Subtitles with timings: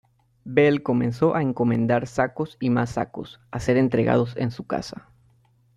[0.45, 5.11] Belle comenzó a encomendar sacos y más sacos, a ser entregados en su casa.